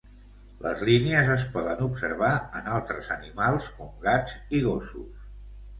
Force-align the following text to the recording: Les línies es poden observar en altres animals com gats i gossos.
Les 0.61 0.79
línies 0.87 1.29
es 1.33 1.43
poden 1.57 1.83
observar 1.89 2.31
en 2.61 2.73
altres 2.79 3.13
animals 3.19 3.73
com 3.79 3.95
gats 4.09 4.39
i 4.61 4.67
gossos. 4.71 5.33